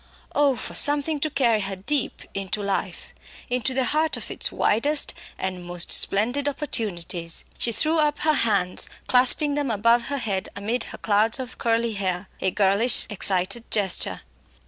Oh! 0.33 0.55
for 0.55 0.73
something 0.73 1.19
to 1.19 1.29
carry 1.29 1.61
her 1.61 1.75
deep 1.75 2.23
into 2.33 2.63
life; 2.63 3.13
into 3.51 3.71
the 3.71 3.83
heart 3.85 4.17
of 4.17 4.31
its 4.31 4.51
widest 4.51 5.13
and 5.37 5.63
most 5.63 5.91
splendid 5.91 6.49
opportunities! 6.49 7.45
She 7.59 7.71
threw 7.71 7.99
up 7.99 8.17
her 8.21 8.33
hands, 8.33 8.89
clasping 9.05 9.53
them 9.53 9.69
above 9.69 10.05
her 10.05 10.17
head 10.17 10.49
amid 10.55 10.85
her 10.85 10.97
clouds 10.97 11.39
of 11.39 11.59
curly 11.59 11.93
hair 11.93 12.27
a 12.41 12.49
girlish 12.49 13.05
excited 13.11 13.69
gesture. 13.69 14.21